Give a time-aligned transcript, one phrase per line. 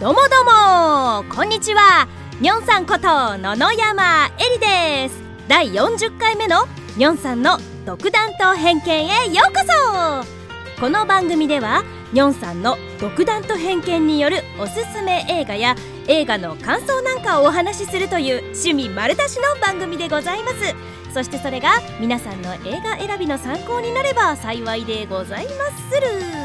[0.00, 2.08] どうもどうもこんにちは。
[2.40, 5.22] にょんさんこと野々山えりです。
[5.46, 6.66] 第40回目の
[6.96, 9.60] にょんさんの独断と偏見へようこ
[10.74, 10.80] そ。
[10.80, 15.76] この番組ではにょんさんの独断と偏見によるおすすめ映画や
[16.08, 20.74] 映画の感想なんかをお話しするという趣味丸出しの番組でございます。
[21.14, 21.70] そしてそれが
[22.00, 25.52] 皆さんの映画選びの参考になれば幸いでございま
[25.92, 26.00] す。
[26.00, 26.43] る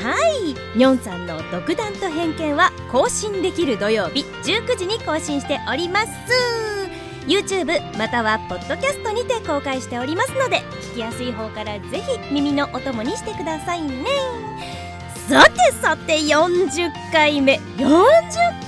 [0.00, 0.78] はい。
[0.78, 6.08] にょんさんの独断と偏見は更新できる土曜日19時に更新しております。
[7.26, 14.06] YouTube またはポッドキャストにて公開しておりますので聞きやすい方からぜひ耳のお供にしてくださいね。
[15.28, 17.92] さてさて40回目40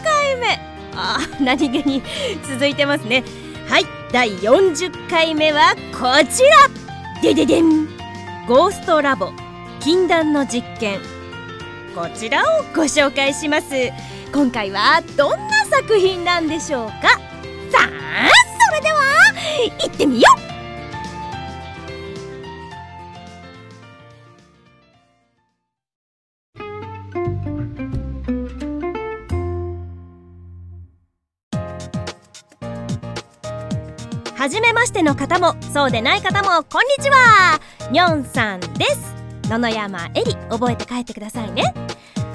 [0.04, 0.60] 回目。
[0.94, 2.02] あ何気に
[2.42, 3.24] 続いてますね。
[3.68, 7.22] はい第40回目はこちら。
[7.22, 7.86] でででん。
[8.48, 9.32] ゴーストラボ
[9.78, 11.19] 禁断の実験。
[11.94, 13.66] こちらをご紹介します。
[14.32, 17.08] 今回はどんな作品なんでしょうか？
[17.70, 18.28] さあ
[18.68, 19.00] それでは
[19.80, 20.40] 行ってみよう。
[34.38, 37.60] はじめましての方もそうでない方もこんにちは。
[37.90, 39.19] にょんさんです。
[39.50, 41.74] 野々山えり覚えて帰ってくださいね。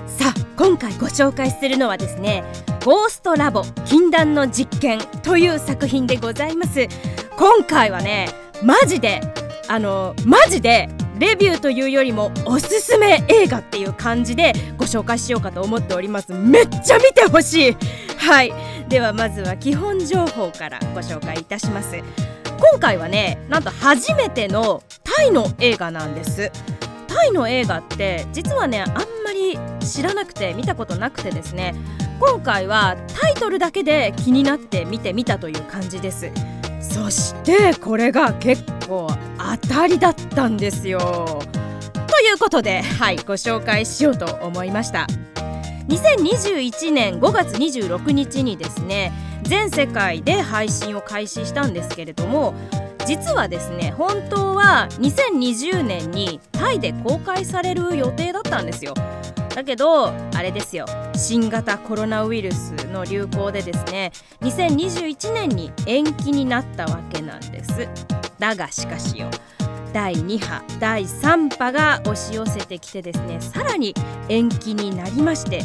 [0.06, 2.44] さあ今回ご紹介するのはですね
[2.84, 6.90] ゴーストラボ禁断の実験という作品でございます。
[7.38, 8.28] 今回はね
[8.62, 9.22] マジで
[9.70, 16.34] あのマジでレビューというよりもおすすめ映画っていう感じでご紹介しようかと思っております。
[16.34, 17.78] めっちゃ見てほしい。
[18.18, 18.54] はい。
[18.90, 21.96] ではまずは基本情報からご紹介いたします。
[22.60, 26.52] 今回はねなんと初めてのタイの映画なんです。
[27.16, 28.90] タイの映画って実はねあん
[29.24, 31.74] まり知らなくて見たことなくてですね。
[32.20, 36.30] 今回はタイトルだけで気になって見てみたという感じです。
[36.82, 39.08] そしてこれが結構
[39.62, 41.00] 当たりだったんですよ。
[41.00, 45.08] ということではいご紹介しようと思いました。
[45.88, 52.56] 2021年5月26日にですね全世界で配信を開始したんですけれども
[53.06, 58.94] 実はですね本当は2020年にタイで公開される予定だったんですよ。
[59.54, 60.86] だけどあれですよ。
[61.16, 64.12] 新型コロナウイルスの流行でですね
[64.42, 67.88] 2021年に延期になったわけなんです。
[68.40, 69.30] だがしかしよ
[69.94, 73.94] 第2波第3波が押し寄せてきてですねさらに
[74.28, 75.62] 延期になりまして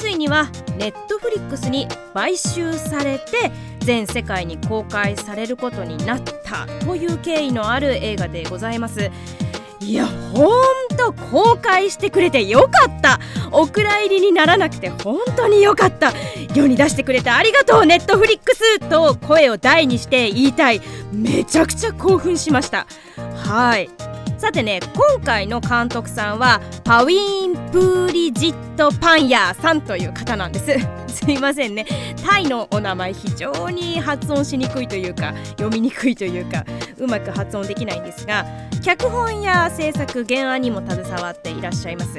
[0.00, 9.10] ついにはネットフリックスに買収されて全世界に公開されることになったという経緯のある映画でございます。
[9.80, 10.50] いやほん
[10.96, 13.20] と公開してくれてよかった。
[13.52, 16.14] お蔵入りにならなくて本当によかった。
[16.54, 20.80] 世に出してくれてありがとうネットフリックスと声を大にして言いたい。
[21.12, 22.86] めちゃくちゃ興奮しました。
[23.36, 23.90] はい。
[24.40, 30.78] さてね今回の監督さんはパウィーン・プーリジット・パンヤーさんという方なんです。
[31.14, 31.84] すいませんね。
[32.26, 36.64] タイのお名前非常に発音しにくいというか読みにくいというか
[36.96, 38.46] うまく発音できないんですが
[38.82, 42.14] 脚本や制作原案にも携わっていらっしゃいます。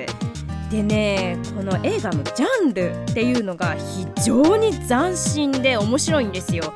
[0.69, 6.71] でねこの映画のジャンルっていうのが非常に斬新で面白いんですよ。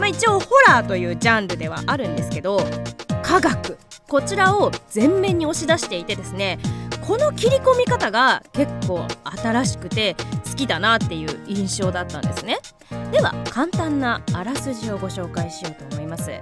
[0.00, 2.60] まあ一応ホラーというジャンルではあるんですけど
[3.22, 3.78] 科学。
[4.10, 6.58] こちらを前面に押し出していてですね
[7.06, 10.16] この切り込み方が結構新しくて
[10.50, 12.58] 好きだなっていう印象だったんですね。
[13.12, 16.32] では簡単なあらすじをご紹介しようと思います。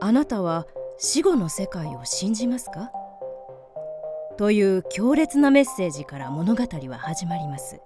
[0.00, 0.66] あなたは
[0.98, 2.92] 死後の世界を信じますか？
[4.36, 7.80] という強烈なメッセージから物語は始まります。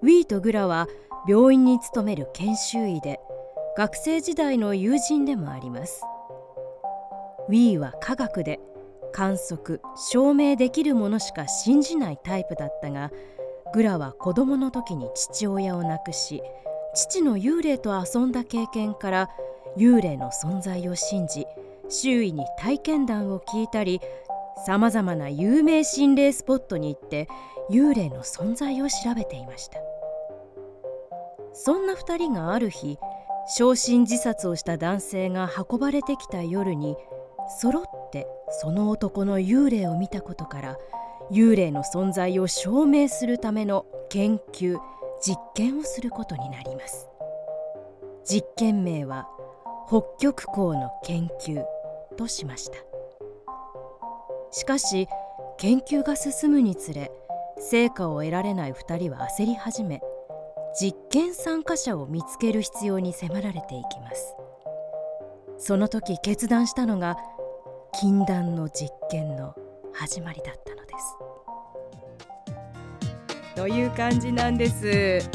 [0.00, 0.88] ウィーとグラは
[1.28, 3.20] 病院に勤める研修医で
[3.76, 6.02] 学生時代の友人でもあります。
[7.48, 8.60] ウィーは科学で
[9.12, 13.10] 観測証明できるものしか信じないタイプだったが
[13.72, 16.42] グラは子供の時に父親を亡くし
[16.94, 19.30] 父の幽霊と遊んだ経験から
[19.76, 21.46] 幽霊の存在を信じ
[21.88, 24.00] 周囲に体験談を聞いたり
[24.64, 27.28] さまざまな有名心霊スポットに行って
[27.70, 29.78] 幽霊の存在を調べていました。
[31.52, 32.98] そんな2人がある日
[33.52, 36.96] 焼身自殺をした男性が運ばれてきた夜に
[37.60, 38.28] 揃って
[38.60, 40.76] その男の幽霊を見たことから
[41.32, 44.78] 幽霊の存在を証明するための研究
[45.20, 47.08] 実験をすることになります。
[48.24, 49.28] 実験名は
[49.88, 51.64] 北極光の研究
[52.16, 52.78] としました。
[54.52, 55.08] しかし
[55.58, 57.10] 研究が進むにつれ
[57.58, 60.00] 成果を得られない2人は焦り始め
[60.78, 64.34] 実験参加者を見つける必要に迫られていきます。
[65.58, 67.16] その時決断したのが
[68.00, 69.54] 禁断の実験の
[69.92, 71.16] 始まりだったのです。
[73.56, 75.28] という感じなんです。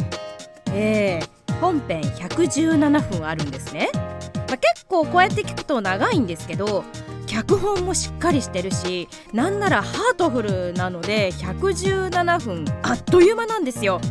[0.72, 6.84] えー、本編117分あるんですね、まあ、結構こうやって聞くと長いんですけど
[7.28, 14.02] 脚本もしっかりしてるしなんならハートフルなので117分あっという間なんですよ。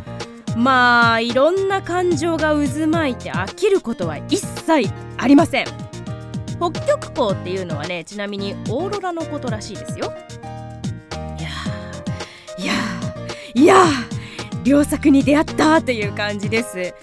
[0.55, 5.65] まあいろんな感情が渦巻いて飽きることは一切ありません。
[6.57, 10.13] 北極光っていうのはねちなみにオーロラのことらしいですよ。
[11.37, 11.49] いや
[12.57, 12.73] いや
[13.53, 13.85] いや
[14.63, 16.93] 良作に出会ったという感じです。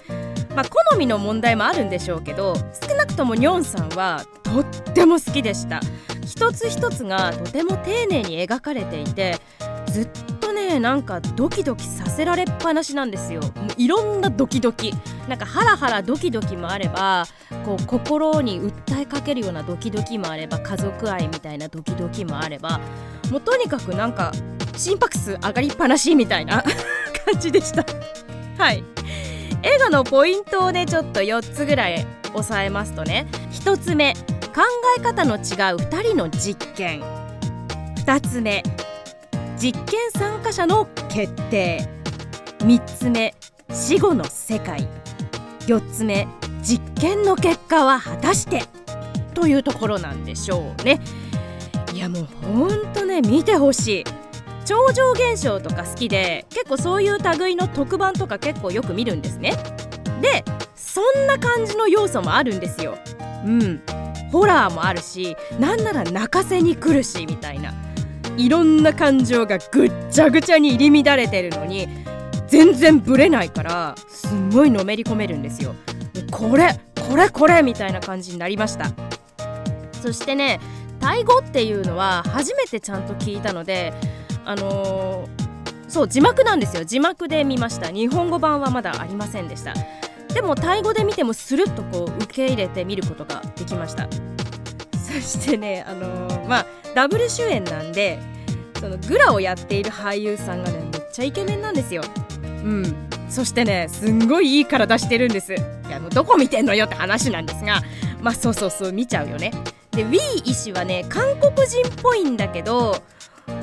[0.55, 2.55] まあ好みの問題もあるんでしょうけど
[2.87, 5.79] 少なくともニョンさんはとっても好きでした。
[6.25, 9.37] 一つ一つがとても丁寧に描かれていて
[9.87, 10.32] ずっと
[10.73, 13.41] ねなんかドキドキさせられっぱなしなんですよ。
[13.41, 14.93] もういろんなドキドキ。
[15.27, 17.25] なんかハラハラドキドキもあれば
[17.65, 22.81] こう心に訴えかけるようなドキドキもあれば家族愛みたいなドキドキもあれば
[23.31, 24.33] もうとにかくなんか
[24.75, 26.61] 心拍数上がりっぱなしみたいな
[27.31, 27.85] 感じでした。
[28.57, 28.83] はい。
[29.61, 33.27] 映画のポイントをねちょっと4つぐらい押さえますとね。
[33.51, 34.13] 1つ目
[34.53, 34.61] 考
[34.97, 35.41] え方の違う
[35.77, 37.01] 2人の実験。
[38.05, 38.61] 2つ目
[39.63, 41.87] 実験参加者の決定。
[42.59, 43.33] 3つ目
[43.71, 44.85] 死後の世界。
[45.67, 46.27] 4つ目
[46.61, 48.63] 実験の結果は果たして。
[49.33, 50.99] というところなんでしょうね。
[51.93, 54.03] いやもうほんとね見てほしい。
[54.65, 59.53] 超常現象とか好きで結構そういう類の特番とか結構よく見るんですね。
[60.21, 60.43] で
[60.75, 62.97] そんな感じの要素もあるんですよ。
[63.45, 63.81] うん。
[64.29, 67.73] ホラーもあるしなんなら泣かせに来るしみたいな。
[68.37, 71.87] いろんな感情がぐっちゃぐちゃに入り乱れてるのに
[72.47, 75.75] 全然ブレないからすんごいのめり込めるんですよ。
[76.31, 78.91] これこれこれみたいな感じになりました。
[80.01, 80.59] そしてね
[80.99, 83.93] タイ語っていうのは初めてちゃんと聞いたので
[84.45, 86.83] あのー、そう字幕なんですよ。
[86.83, 87.91] 字幕で見ました。
[87.91, 89.73] 日本語版はまだありませんでした。
[90.33, 94.07] でもタイ語で見てもスルッとこう受け入れて見ることができました。
[95.21, 96.65] そしてねあのー、まあ
[96.95, 98.19] ダブル主演なんで
[98.79, 102.03] そのグラをやっている俳優さんがねめっちゃイケメンなんですよ。
[102.41, 102.95] うん。
[103.29, 105.53] そしてねすんごいいい体してるんです。
[105.53, 105.57] い
[105.89, 107.81] やもうどこ見てんのよって話なんですが
[108.21, 109.51] まあそうそうそう見ちゃうよね。
[109.91, 110.19] でウィー
[110.49, 113.01] 医師はね韓国人っぽいんだけど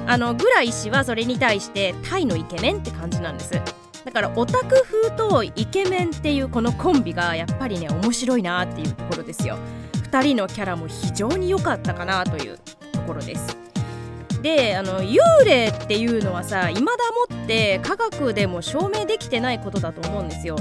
[0.07, 3.53] あのグラ医師はそれに対してタイのイケメンって感じなんです。
[3.53, 9.59] だからオタク風とイケメンっていうこのコンビがやっぱりね面白いなっていうところですよ。
[10.11, 12.59] 2人のキャラも非常に良かったかなという
[12.93, 13.57] ところです。
[14.43, 16.91] であの幽霊っていうのはさ未だ
[17.37, 20.57] もって科学でも証明できてないことだと思うんですよ。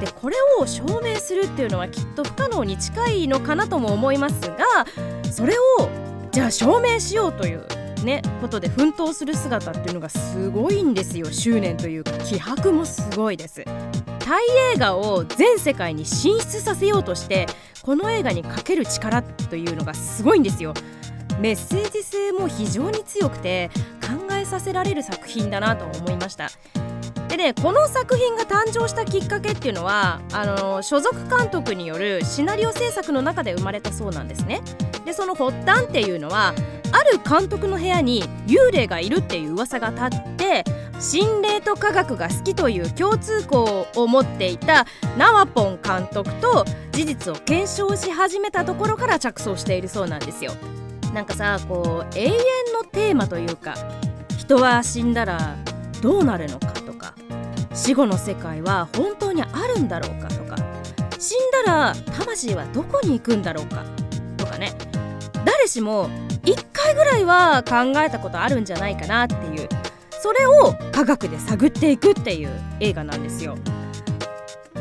[0.00, 4.86] でこれを証明するっていうのはきっと不可能に近いのかなとも思いますが
[5.30, 5.88] それを
[6.30, 7.66] じゃあ証明しようという
[8.04, 11.26] ねことで奮闘する姿っていうのがすごいんですよ。
[11.30, 13.64] 執念というか気迫もすごいです。
[14.24, 14.42] タイ
[14.74, 17.44] 映画を全世界に進出させようとして
[17.82, 20.72] この映画にかける力というのがすごいんですよ。
[21.40, 26.48] メッセージ性も非常に強くて考えさせられる作品だなと思いました。
[27.28, 34.62] でねこの作品が誕生したきっかけっていうのはあの所属監督によるシナリオ制作の中で生まれたそうなんですね。
[35.04, 36.54] でその発端っていうのは
[36.92, 40.64] ある監督の部屋に幽霊がいるっていう噂が立って
[41.04, 44.86] 心霊と科学が好きという共通項を持っていた
[45.18, 50.52] ナワポン監督と事実を検証し始めたところから着想しているそうなんですよ。
[51.12, 52.32] なんかさこう永遠
[52.72, 53.74] のテーマというか
[54.38, 55.56] 人は死んだら
[56.00, 57.14] どうなるのかとか
[57.74, 59.46] 死後の世界は本当にあ
[59.76, 60.56] るんだろうかとか
[61.18, 63.84] 死んだら魂はどこに行くんだろうか
[64.38, 64.72] とかね。
[65.44, 66.08] 誰しも
[66.44, 69.68] 1回ぐらいは考えたことあるんじゃないかなっていう
[70.24, 72.50] それを科学で探っていくっていう
[72.80, 73.58] 映画なんですよ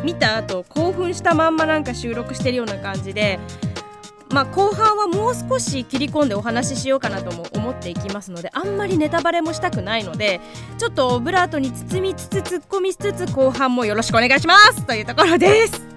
[0.01, 3.41] 見た後興奮したまんまなんか収録してるような感じで
[4.29, 10.39] まあ、後半はもう少し切り込んでお話ししようかなとも思っていきますのであんまりネタバレもしたくないので
[10.79, 15.92] ちょっとオブラートに包みつつ突っ込みつつ後半もよろしくお願いしますというところです。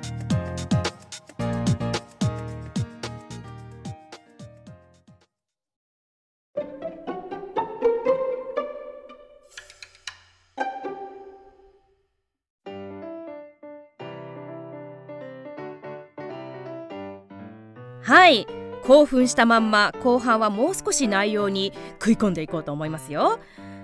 [18.26, 18.44] はい
[18.82, 23.38] 興奮したまんま後半はもう少し内容に食い込んでいこうと思いますよ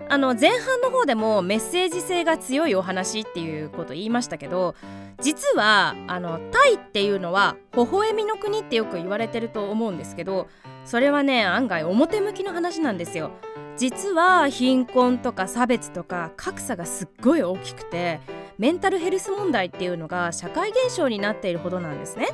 [0.09, 4.75] あの前半の方でもメッセージ性が強いお話っていうこと言いましたけど
[5.21, 10.49] 実はあのタイっていうのは微笑みの国ってよく言われてると思うんですけど
[10.85, 13.31] それはね案外表向きの話なんですよ。
[13.77, 18.21] 実は貧困とか差別とか格差がすっごい大きくて
[18.59, 22.27] メンタルヘルス問題っていうのが社会現象になっているほどなんですね。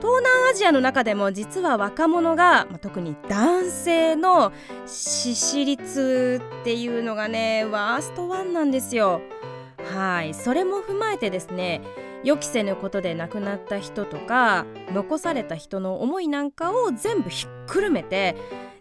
[0.00, 4.52] 東南アジアの中でも実は若者が、まあ、特に男性の
[4.86, 9.20] 致死率っていうのがねワーストワンなんですよ。
[9.92, 11.80] はいそれも踏まえてですね
[12.24, 18.36] 予期せぬことで亡くなった人とか残された人の思いなんかを全部ひっくるめて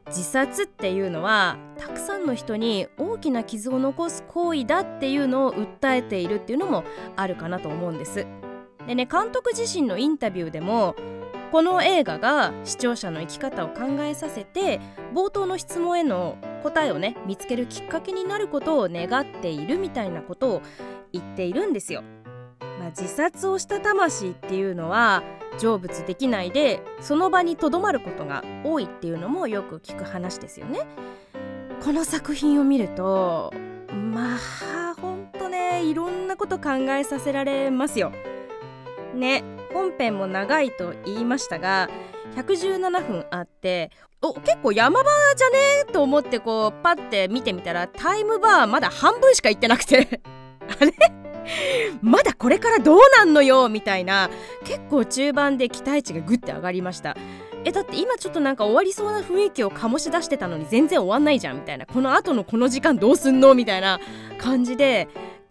[0.08, 6.84] 自殺っていうのはたくさんの人に大きな傷を残す行為だっていうのを訴えているっていうのも
[7.16, 8.26] あるかなと思うんです。
[8.88, 10.96] でね監督自身のインタビューでも
[11.52, 14.80] この映画が視聴者の生き方を考えさせて
[15.14, 20.62] 冒頭の質問への答えをね見つけるきっかけになることを願っているみたいなことを
[21.14, 22.04] 言っているんですよ。
[22.80, 25.24] まあ、自殺をした魂っていうのは
[25.58, 30.82] 成仏できないでその場にとどまることが多いっていうのもよく聞く話ですよね。
[31.84, 33.54] この作品を見ると
[34.12, 38.12] まあほんとねいろんなこと考えさせられますよ。
[39.18, 39.44] ね
[39.74, 41.90] 本編も長いと言いましたが
[42.36, 45.58] 117分あってお結構山場じゃね？
[45.88, 50.22] えと思ってこうパッて見てみたらタイムバーまだ半分しか行ってなくて。
[50.82, 50.92] あれ？
[52.02, 53.70] まだこれからどうなんのよ？
[53.70, 54.30] みたいな
[54.64, 57.16] 結構中盤で期待値がグッて上がりました。
[57.64, 61.86] えだって今ちょっとなんか終わりそうな雰囲気を醸し出してたのに全然終わんないじゃんみたいな。
[61.86, 63.54] この後のこの時間どうすんの？
[63.54, 64.00] みたいな
[64.40, 65.08] 感じで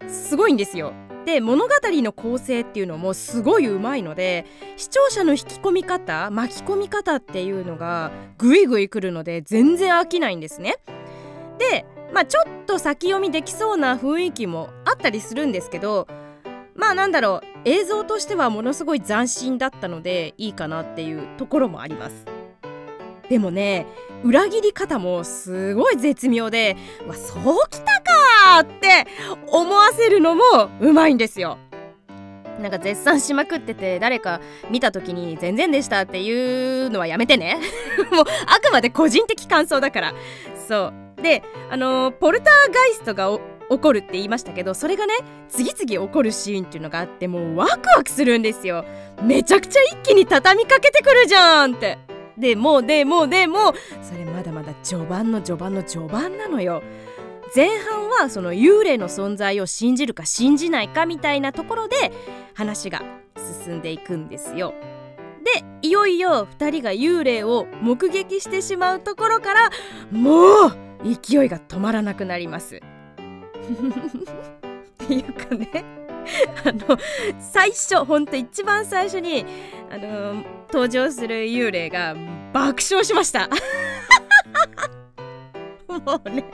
[0.09, 0.93] すごいんですよ。
[1.27, 10.77] で物語の構成っていうのもすごいうまいので視聴者の引き込み方巻き込み方っていうのがグイグイくるので全然飽きないんですね。
[11.59, 16.07] でまあちょっと先読みできそうな雰囲気もあったりするんですけど
[16.77, 22.25] まあなんだろう映像としてはものすごい斬新だったのでいいかなっていうところもあります。
[23.29, 23.87] でもね
[24.23, 26.77] 裏切り方もすごい絶妙で
[27.09, 27.96] わそうきた
[28.47, 29.07] かって
[29.49, 30.43] 思わせるのも
[30.81, 31.59] うまいんですよ。
[32.61, 37.59] なんか絶賛しまくってて誰か見た時に全然でしたっていうのはやめてね。
[38.13, 40.15] もうあくまで個人的感想だから。
[40.67, 41.23] そう。
[41.23, 43.39] であのー、ポルターガイストが
[43.69, 45.15] 起こるって言いましたけどそれがね
[45.49, 48.85] 次々起こるシーンっていうのがあってもうワクワクするんですよ。
[49.23, 51.99] めちゃくちゃ一気に畳みかけてくるじゃんって。
[52.39, 53.73] でもうでもうでもう
[54.03, 56.83] それまだまだ序盤の序盤の序盤なのよ。
[57.55, 62.13] 前半はその幽霊の存在を信じるか信じないかみたいなところで
[62.55, 63.03] 話が
[63.65, 64.75] 進んでいくんですよ。
[65.45, 69.71] でいよいよ2人が幽霊を目撃してしまうところから
[70.11, 70.73] もう
[71.05, 72.81] 勢いが止まらなくなります。
[75.05, 75.71] っていうかね
[76.65, 76.99] あの
[77.39, 79.47] 最初ほんと一番最初に
[79.91, 82.17] あの登場する幽霊が
[82.53, 83.49] 爆笑しました。
[85.87, 86.45] もうね。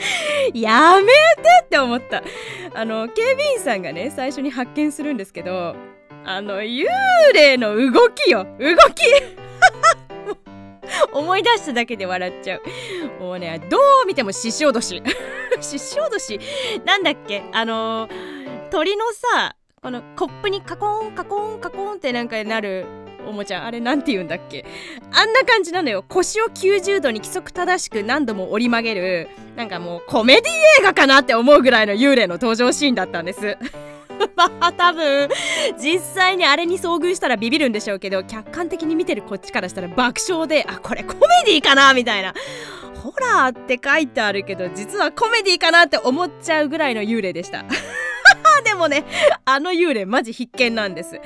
[0.54, 1.06] やめ
[1.42, 2.22] てって思った。
[2.74, 5.74] あの警備員さんがね最初に発見するんですけど
[6.24, 6.86] あの幽
[7.34, 8.46] 霊の動きよ。
[8.58, 9.04] 動き。
[11.12, 12.62] 思い出しただけで笑っちゃう。
[13.22, 15.02] もうねどう見ても獅子おどし。
[15.60, 16.38] 獅子おどし。
[16.84, 17.42] なんだっけ？
[17.52, 18.08] あの
[18.70, 22.86] 鳥のさこのコップにカコンカコンカコンってなんかなる
[23.28, 24.64] おもちゃあれなんて言うんだっけ？
[25.12, 26.04] あんな感じなのよ。
[26.08, 30.44] 腰を90度に規則正しく何度も折り曲げるなんかもうコメディ
[30.80, 33.56] 映画かなって思うぐらいの幽霊の登場シーンだったんです。
[34.34, 35.28] まあ多分
[35.78, 42.34] 実際にあれに遭遇したらビビるんでしょうけど客観的に見てるこっちからしたら爆笑であこれコメディかなみたいな。
[43.02, 47.64] ホラーって書いてあるけど実はコメディかなって思っちゃうぐらいの幽霊でした。
[48.64, 49.04] でもね
[49.44, 51.20] あの幽霊マジ必見なんです。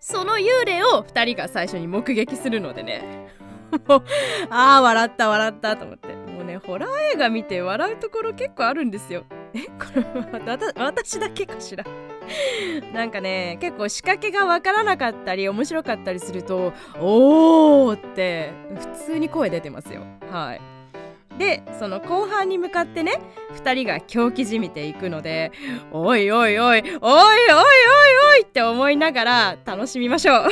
[0.00, 3.28] その幽霊を2人が最初に目撃するのでね。
[4.50, 6.08] ああ笑った笑ったと思って。
[6.14, 9.24] もうねホラー映画見て笑うところ結構あるんですよ。
[9.54, 10.04] えこれ
[10.76, 11.84] 私だけかしら？
[12.94, 18.52] なんかね結構仕掛けがわからなかったり面白かったりするとおーって
[18.96, 20.02] 普通に声出てますよ。
[20.30, 20.60] はい。
[21.40, 23.18] でその後半に向かってね
[23.54, 25.52] 2人が狂気じみていくので
[25.90, 26.96] おいおいおいおいおいおい
[28.34, 30.42] おいって思いながら楽しみましょ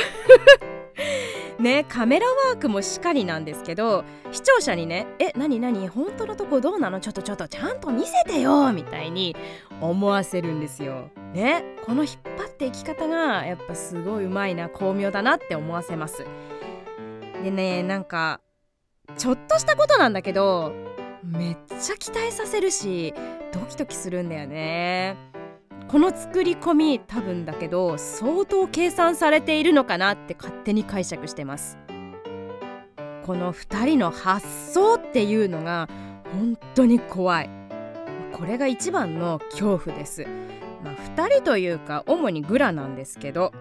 [1.57, 6.99] う ねカメラワークもしかりなんですけど視聴者にね「え何何本当のとこどうなの？
[6.99, 9.35] ちょっとちょっとちゃんと見せてよ」みたいに
[9.81, 11.11] 思わせるんですよ。
[11.35, 16.25] ねこの引っ張っていき方がやっぱすごいうまいな巧妙だなって思わせます。
[17.43, 18.41] でねなんか
[19.17, 20.73] ちょっとしたことなんだけど
[21.23, 23.13] めっちゃ期待させるし
[23.51, 25.17] ドキドキするんだよね。
[25.87, 31.77] この作り込み多分だけど相当計算されているのかなって勝手に解釈してます。
[33.25, 35.89] この2人の発想っていうのが
[36.31, 37.49] 本当に怖い。
[38.33, 40.25] これが一番の恐怖です、
[40.83, 43.51] まあ、2人というか主にグラなんですけど、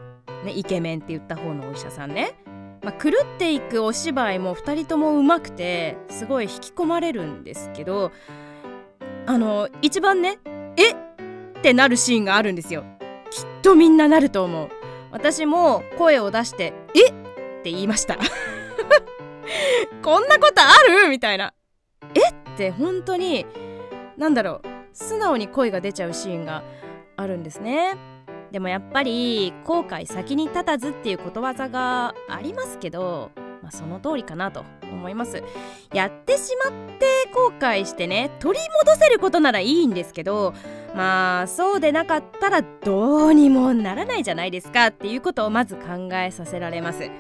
[0.45, 2.35] ね、イケメンって言った方のお医者さんね。
[2.89, 8.13] まあ、狂っていくお芝居も2人ともうまくてすごい引き込まれるんですけど
[9.27, 10.39] あの一番ね
[10.79, 10.93] え？
[10.93, 10.95] っ
[11.61, 12.85] てなるシーンがあるんですよ。
[13.31, 14.71] きっとみんななると思う。
[15.11, 17.11] 私も声を出してえ？
[17.11, 17.13] っ
[17.63, 18.17] て言いました。
[20.03, 20.73] こんなことあ
[21.05, 21.11] る？
[21.11, 21.53] みたいな。
[22.15, 22.21] え？
[22.31, 23.45] って本当に
[24.17, 24.69] 何だろう。
[24.95, 26.63] 素直に声が出ちゃうシーンが
[27.19, 27.97] あるんですね。
[28.51, 33.31] でもやっぱり後悔先に立たずっていうことわざがありますけど、
[33.63, 35.43] まあ、その通りかなと思います。
[35.93, 40.55] やってしまって後悔してね取り戻せることならいいんですけど
[40.95, 47.11] まあそうでなかったらどうにもならないじゃないですかっていうことをまず考えさせられます。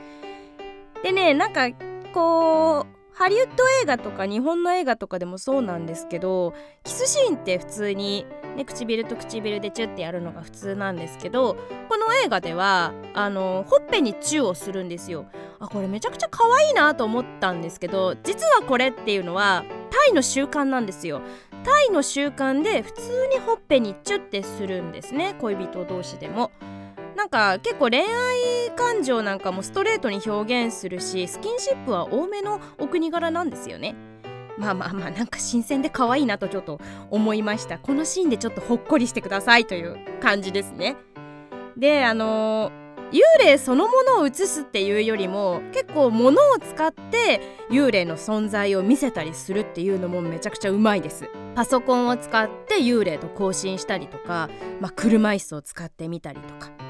[1.02, 1.70] でねなんか
[2.12, 8.24] こうハリウッド映画とか日本の映画とかでもそうなんですけどキスシーンって普通に、
[8.56, 11.56] ね、唇と唇でチュッてやるのが普通なんですけど
[11.88, 15.26] この映画ではあのほっぺにチューをするんですよ
[15.58, 21.20] あこれめちゃくちゃ可愛いなと思ったんですけど実はこれっていうのはタイの習慣なんですよ
[21.64, 26.52] タイの習慣で普通にほっぺにチュッてするんですね恋人同士でも。
[27.18, 33.96] なんか結構恋愛感情なんかもストレートに表現するしスキンシップは多めのお国柄なんですよね。
[34.56, 37.80] まあまあまあなんか新鮮で可愛いなとちょっと思いました。
[37.80, 40.94] このシーンでちょっとほっこりしてくださいという感じですね。
[41.76, 51.30] であのー幽霊そのものを映すっていうよりも結構物を使って幽霊の存在を見せたりするっていうのもめちゃくちゃうまいです。
[51.54, 54.50] パソコンを使って幽霊と交信したりとか、
[54.82, 56.87] まあ、車椅子を使ってみたりとか。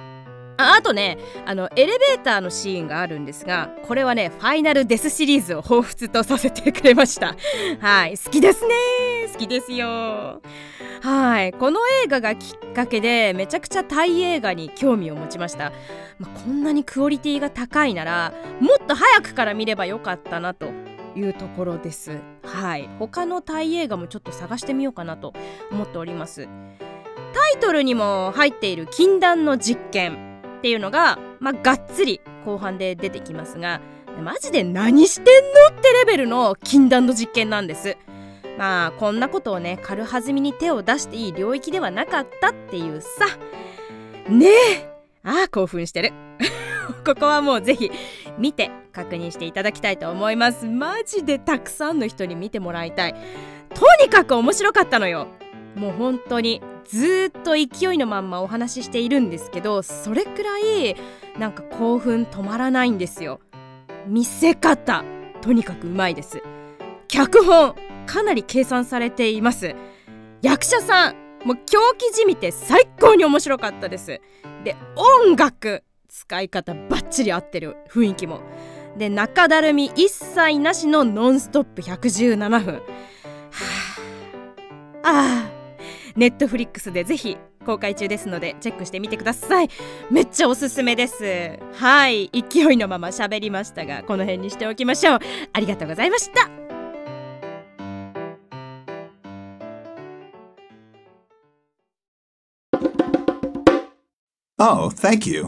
[0.58, 7.36] ああとねあのエレベーターのシーンがあるんですがこれはねファイナルデスシリーズを彷彿とさせてくれました。
[7.80, 8.18] はい。
[8.18, 8.74] 好きですね。
[9.32, 10.42] 好きですよ。
[11.00, 11.52] はい。
[11.52, 15.72] この映画がきっかけでめちゃくちゃタイ映画に興味を持ちました、
[16.18, 20.66] まあ、こんなにクオリティが高いならもっと早くから見ればよかったなと
[21.14, 22.18] いうところです。
[22.42, 22.88] はい。
[22.98, 25.34] 他のタイ映画もちょっと探してみようかなと
[25.70, 26.48] 思っております。
[27.32, 30.27] タイトルにも入っている禁断の実験。
[30.58, 33.80] っていうのが、まあ、がっつり後半で出てきますが
[34.20, 35.24] マジで何してん
[35.72, 37.96] のってレベルの禁断の実験なんです。
[38.58, 43.08] まあこんなことをね軽はずみに手を出していい領域ではなかったっていうさ。
[44.28, 44.50] ねえ。
[45.22, 46.12] ああ興奮してる。
[47.06, 47.90] ここはもうぜひ
[48.38, 50.66] 見て確認していただきたいと思います。
[50.66, 53.14] マジでたくさんの人に見てもらいたい。
[53.74, 55.28] とにかく面白かったのよ。
[55.76, 56.60] もう本当に。
[56.88, 60.96] ずっと勢いのまんまお話ししているんですけどそれくらい
[61.38, 63.40] なんか興奮止まらないんですよ。
[64.06, 65.04] 見せ方
[65.42, 66.42] とにかくうまいです。
[67.06, 67.74] 脚本
[68.06, 69.74] かなり計算されています。
[70.40, 74.20] 役者さんもう狂気じみて最高に面白かったです。
[74.64, 78.40] で音楽使い方バッチリ合ってる雰囲気も。
[78.96, 82.74] で中だるみ一切なしのノンストップ117分。
[82.74, 82.80] は
[85.04, 85.57] ああ
[86.18, 89.68] ネットフリックスでぜひ公開中ですのでチェックしてみてください。
[90.10, 91.56] めっちゃおすすめです。
[91.74, 92.28] はい。
[92.32, 95.18] 勢いのまま喋りましたがこの辺にしておきましょう。
[95.52, 96.50] ありがとうございました。
[104.60, 105.46] Oh, thank you.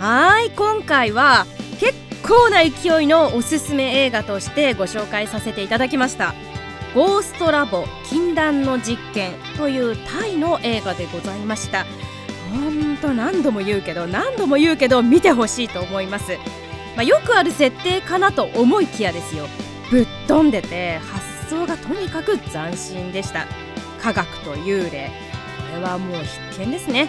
[0.00, 0.50] はい。
[0.50, 1.46] 今回は
[2.26, 6.34] 構な勢いのおすすめ映画としてご紹介させていただきました
[6.94, 11.86] 「ゴーストラボ禁断の実験」というタイの映画でございました。
[12.52, 16.38] ほんと何度も言うけど何度も言うけど見てほしいと思います、
[16.94, 19.46] まあ、よくある設定かなと思いきやですよ。
[19.90, 23.46] ぶっ飛んでて発想がとにかく斬新でした。
[24.00, 25.10] 科学と幽霊。
[25.72, 27.08] これはもう必見ですね。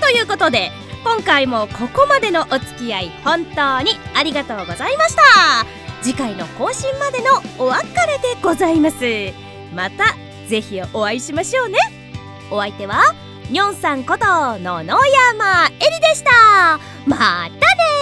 [0.00, 0.70] ということで
[1.06, 5.22] 今回もここまでのお付き合い本当にありがとうございました。
[6.02, 7.26] 次回の更新までの
[7.64, 8.96] お別れでございます。
[9.72, 10.16] また
[10.48, 11.78] ぜひお会いしましょうね。
[12.50, 13.14] お相手は
[13.50, 14.26] にょんさんこと
[14.58, 16.80] 野々山えりでした。
[17.06, 17.95] またね